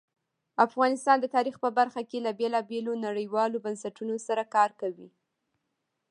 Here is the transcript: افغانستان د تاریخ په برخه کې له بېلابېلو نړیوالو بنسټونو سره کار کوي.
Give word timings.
افغانستان 0.65 1.17
د 1.21 1.25
تاریخ 1.35 1.55
په 1.63 1.69
برخه 1.77 2.01
کې 2.09 2.19
له 2.25 2.31
بېلابېلو 2.39 2.93
نړیوالو 3.05 3.63
بنسټونو 3.65 4.15
سره 4.27 4.43
کار 4.55 4.69
کوي. 4.81 5.09